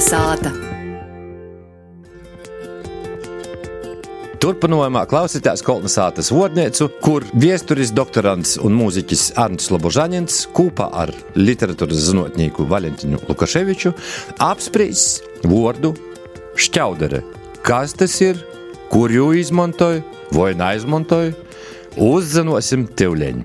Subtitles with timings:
[0.00, 0.48] Kolnesāta.
[4.40, 12.64] Turpinājumā klausītās kolonizācijas vodnīcu, kur viesturis doktorants un mūziķis Arnsts Lobožanins kopā ar literatūras zinātnieku
[12.70, 13.92] Valentinu Lukaševiču
[14.40, 15.04] apspriež
[15.44, 15.92] vārdu
[16.56, 17.20] šķaudere.
[17.60, 18.40] Kas tas ir,
[18.88, 20.00] kur jū izmantoja
[20.32, 21.36] vai neizmantoja,
[22.00, 23.44] uzzināsim tevleņu.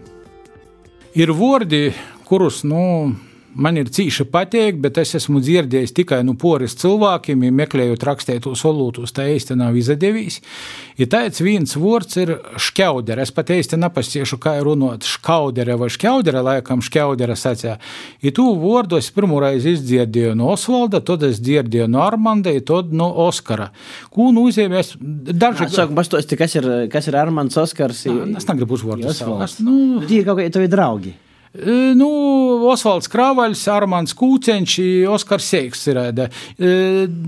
[1.20, 1.90] Ir vārdi,
[2.24, 3.12] kurus, nu,
[3.56, 8.04] man ir cīši patīk, bet es esmu dzirdējis tikai no nu, poris cilvēkiem, ja meklējot
[8.08, 10.42] rakstētos solūtus, tā īsti nav izdevies.
[11.00, 15.90] Ja tāds viens vārds ir šķaudere, es pat īsti nepasiešu, kā ir runāt šķaudere vai
[15.94, 17.78] šķaudere, laikam šķaudere sacē.
[18.26, 23.10] Ja tu vārdu es pirmoreiz izdzirdēju no Osvalda, tad es dzirdēju no Armanda, tad no
[23.26, 23.72] Oskara.
[24.14, 24.84] Ko nozīmē?
[25.02, 25.70] Daži...
[25.76, 28.06] Saka, pastāsti, kas ir, kas ir Armands Oskars?
[28.08, 29.12] Nā, es negribu uzvārdu.
[29.66, 31.16] Nu, tie ir kaut kādi tavi draugi.
[31.96, 32.08] Nu,
[32.68, 34.74] Osvalds Kravaļs, Armāns Kūceņš,
[35.08, 36.00] Oskars Seiks ir.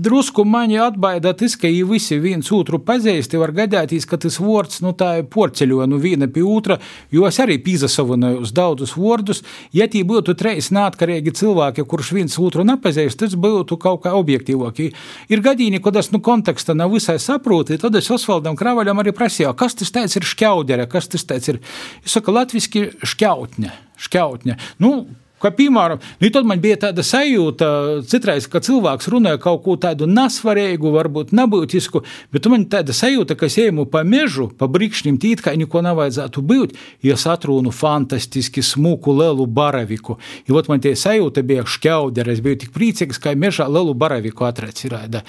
[0.04, 4.82] Drusku mani atbaida tas, ka viņi visi viens otru pazīst, var gadēties, ka tas vārds,
[4.84, 6.76] nu tā porceļo nu viena pie otra,
[7.14, 9.42] jo es arī pīzasavināju uz daudzus vārdus.
[9.72, 14.84] Ja tī būtu treis neatkarīgi cilvēki, kurš viens otru nepazīst, tas būtu kaut kā objektīvāk.
[15.32, 19.56] Ir gadījumi, kad es nu konteksta nav visai saproti, tad es Osvaldam Kravaļam arī prasīju,
[19.56, 21.62] kas tas tāds ir šķaudere, kas tas tāds ir.
[22.04, 24.56] Es saku, latviski šķautne škiautne.
[24.78, 27.68] Nu, Kā piemēram, nu, tad man bija tāda sajūta,
[28.10, 32.02] citreiz, ka cilvēks runāja kaut ko tādu nesvarīgu, varbūt nebūtisku,
[32.34, 36.42] bet man tāda sajūta, ka es eju pa mežu, pa brīkšņiem tīt, kā neko nevajadzētu
[36.42, 36.74] būt,
[37.06, 40.18] ja es atrunu fantastiski smuku lielu baraviku.
[40.48, 45.22] Ja man tie sajūta bija šķaudere, es biju tik priecīgs, ka mežā lielu baraviku atracīja.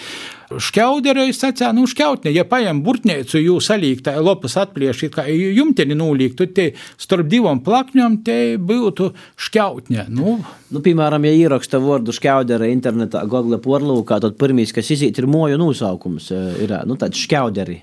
[0.50, 5.98] Šķaudere, es sacīju, nu, šķautne, ja paņem burtnēcu, jūs salīk tā lopas atpliešīt, kā jumteni
[5.98, 9.99] nulīk, tad te starp divam plakņam te būtu šķautne.
[10.08, 10.38] Nu,
[10.72, 15.60] nu, piemēram, ja ieraksta vārdu šķaudere internetā, Google porlūkā, tad pirmīs, kas iziet, ir moju
[15.60, 16.32] nosaukums,
[16.64, 17.80] ir, nu, tāds šķauderi.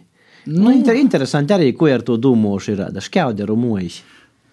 [0.46, 4.00] Nu, nu, inter, interesanti arī, ko ar to domāšu ir, šķauderu mojas.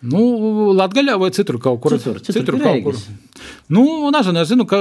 [0.03, 2.19] Nu, Latvijā vai citur kaut kur citur.
[2.19, 2.97] Citur, citur kaut kur.
[3.67, 4.77] Nu, nezinu, es zinu, ka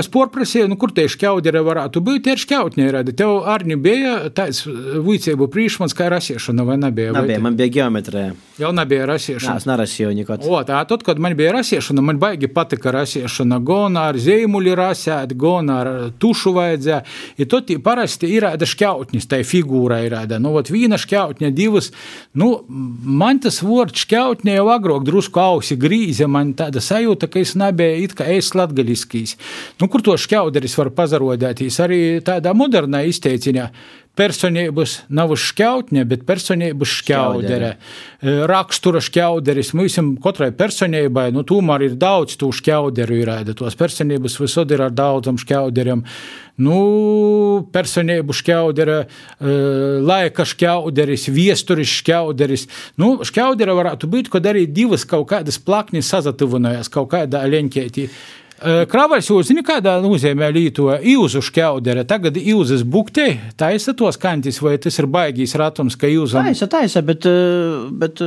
[0.00, 2.22] es porprasīju, nu, kur tie šķaudere varētu būt.
[2.26, 3.14] Tie ir šķautņi, radi.
[3.16, 7.14] Tev arī bija tāds vicību prīšmans, kā rasiešana, vai nebija?
[7.16, 8.34] Nebija, vai man bija geometrija.
[8.60, 9.56] Jau nebija rasiešana.
[9.56, 10.44] Nē, es nerasīju nekad.
[10.46, 13.58] O, tā, tad, kad man bija rasiešana, man baigi patika rasiešana.
[13.66, 15.90] Gan ar zīmuli rasēt, gan ar
[16.20, 17.00] tušu vajadzēja.
[17.40, 20.38] Ja tad tie parasti ir rāda šķautņis, tai figūra ir rāda.
[20.42, 21.90] Nu, vat viena šķautņa, divas.
[22.36, 27.54] Nu, man tas vārds šķautņa jau agrāk drusku ausi grīze, man tāda sajūta, ka es
[27.58, 29.36] nebiju it kā es latgaļiskīs.
[29.80, 33.70] Nu, kur to šķauderis var pazarodētīs arī tādā modernā izteiciņā
[34.20, 37.70] personības nav šķautņa, bet personības šķaudere.
[38.20, 38.46] šķaudere.
[38.50, 39.72] Rakstura šķauderis.
[39.78, 44.94] Mums katrai personībai, nu, tomēr ir daudz to šķauderu, ir tos personības visur ir ar
[44.94, 46.04] daudzam šķauderiem.
[46.60, 46.80] nu,
[47.74, 49.54] personeibus škiauderė, e,
[50.04, 52.66] laika škiauderis, viesturis škiauderis.
[53.00, 58.10] Nu, škiauderė varētu būt, kodėl divas kaut kādas plaknis sazatyvinojas, kaut kāda alenkėti.
[58.60, 62.04] Kravais jūs zināt, kādā nozīmē līto ilzu šķaudere.
[62.08, 63.26] Tagad ilzas buktē
[63.60, 66.44] taisa tos kantis, vai tas ir baigīs ratums, ka ilzam?
[66.44, 67.24] Taisa, taisa, bet,
[68.02, 68.20] bet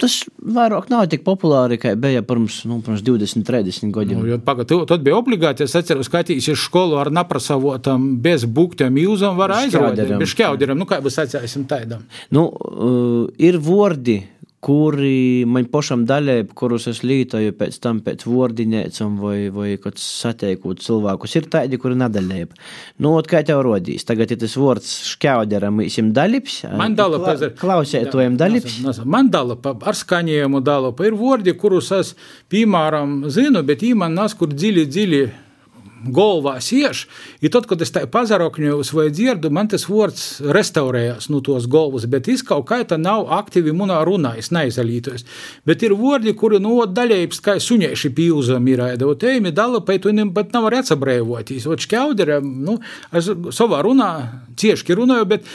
[0.00, 4.24] tas vairāk nav tik populāri, kā bija pirms, nu, pirms 20, 30 gadiem.
[4.24, 9.58] Nu, pagad, tad bija obligāti, es atceros, skatīsies skolu ar naprasavotam bez buktiem ilzam var
[9.60, 10.16] aizrādīt.
[10.20, 12.06] Bez šķauderam, nu kā būs atcerēsim taidam.
[12.32, 12.48] Nu,
[13.36, 14.22] ir vordi
[14.64, 20.80] kuri man pašam daļai, kurus es lietoju pēc tam pēc vārdinēcam vai, vai kad satiekot
[20.84, 22.48] cilvēkus, ir tādi, kuri nadaļēja.
[23.04, 26.62] Nu, ot, kā tev rodīs, tagad ir tas vārds šķauderam, īsim daļips.
[26.80, 27.36] Man dala pa...
[27.60, 29.04] Klausētojam daļips.
[29.04, 32.14] Man dala pa ar skaņējumu dala pa ir vārdi, kurus es,
[32.52, 35.24] piemēram, zinu, bet īman nas, kur dziļi, dziļi
[36.12, 37.04] galvā ieš,
[37.40, 42.06] ja tad, kad es tā pazarokņojos vai dzirdu, man tas vārds restaurējās no tos galvas,
[42.10, 45.24] bet es kaut kā tā nav aktīvi munā runā, es neizalītos.
[45.66, 50.08] Bet ir vārdi, kuri, nu, daļējums, kā suņieši pīlzam ir, da, ot, ejami dala, pēc
[50.10, 51.68] viņiem pat nav arī atsabrēvoties.
[51.70, 52.78] Ot, šķaudere, nu,
[53.14, 54.10] es savā runā
[54.60, 55.48] cieši runāju, bet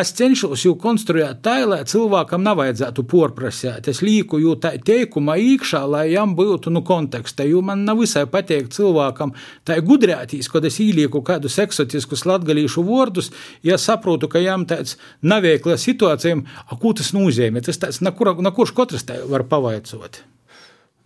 [0.00, 3.90] es cenšos jau konstruēt tā, lai cilvēkam nevajadzētu porprasēt.
[3.92, 8.26] Es līku jau tā teikuma īkšā, lai jām būtu, nu, konteksta, jo man nav visai
[8.30, 9.34] pateikt cilvēkam
[9.66, 13.32] tā gudrība gudrētīs, kad es ielieku kādus eksotiskus latgalīšu vārdus,
[13.66, 16.38] ja saprotu, ka jām tāds neveikla situācija,
[16.76, 17.64] ko tas nozīmē.
[17.64, 20.22] Tas tāds, na, kur, na kurš katrs tā var pavaicot.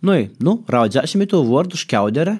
[0.01, 2.39] Nu, nu raudzēsim to vārdu šķaudere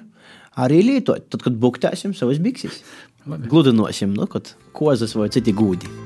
[0.58, 2.82] arī lietot, tad, kad buktēsim savas bikses.
[3.22, 6.01] Gludinosim, nu, kad kozas vai citi gūdi.